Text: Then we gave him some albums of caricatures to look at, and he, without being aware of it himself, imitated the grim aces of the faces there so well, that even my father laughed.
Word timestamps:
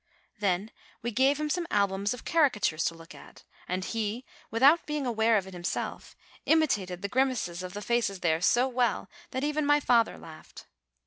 Then 0.39 0.71
we 1.03 1.11
gave 1.11 1.39
him 1.39 1.47
some 1.51 1.67
albums 1.69 2.11
of 2.11 2.25
caricatures 2.25 2.85
to 2.85 2.95
look 2.95 3.13
at, 3.13 3.43
and 3.67 3.85
he, 3.85 4.25
without 4.49 4.87
being 4.87 5.05
aware 5.05 5.37
of 5.37 5.45
it 5.45 5.53
himself, 5.53 6.15
imitated 6.47 7.03
the 7.03 7.07
grim 7.07 7.29
aces 7.29 7.61
of 7.61 7.73
the 7.75 7.83
faces 7.83 8.21
there 8.21 8.41
so 8.41 8.67
well, 8.67 9.11
that 9.29 9.43
even 9.43 9.63
my 9.63 9.79
father 9.79 10.17
laughed. 10.17 10.65